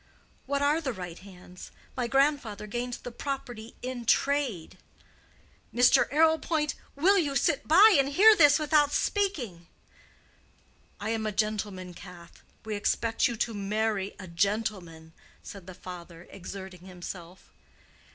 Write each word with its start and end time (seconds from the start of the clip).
"What 0.47 0.63
are 0.63 0.81
the 0.81 0.93
right 0.93 1.19
hands? 1.19 1.69
My 1.95 2.07
grandfather 2.07 2.65
gained 2.65 2.93
the 3.03 3.11
property 3.11 3.75
in 3.83 4.05
trade." 4.07 4.79
"Mr. 5.71 6.11
Arrowpoint, 6.11 6.73
will 6.95 7.19
you 7.19 7.35
sit 7.35 7.67
by 7.67 7.95
and 7.99 8.09
hear 8.09 8.35
this 8.35 8.57
without 8.57 8.91
speaking?" 8.93 9.67
"I 10.99 11.09
am 11.11 11.27
a 11.27 11.31
gentleman, 11.31 11.93
Cath. 11.93 12.41
We 12.65 12.75
expect 12.75 13.27
you 13.27 13.35
to 13.35 13.53
marry 13.53 14.15
a 14.17 14.25
gentleman," 14.27 15.13
said 15.43 15.67
the 15.67 15.75
father, 15.75 16.25
exerting 16.31 16.85
himself. 16.85 17.51